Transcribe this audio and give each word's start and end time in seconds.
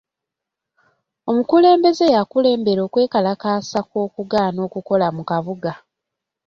Omukulembeze 1.29 2.05
yakulembera 2.15 2.81
okwekalakasa 2.87 3.79
kw'okugaana 3.89 4.59
okukola 4.67 5.07
mu 5.15 5.23
kabuga. 5.29 5.71